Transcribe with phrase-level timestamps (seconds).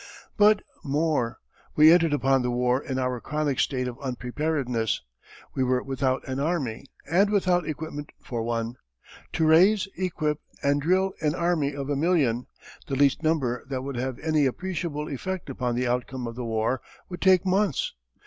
[0.35, 1.37] But more.
[1.75, 5.03] We entered upon the war in our chronic state of unpreparedness.
[5.53, 8.77] We were without an army and without equipment for one.
[9.33, 12.47] To raise, equip, and drill an army of a million,
[12.87, 16.81] the least number that would have any appreciable effect upon the outcome of the war,
[17.09, 17.93] would take months.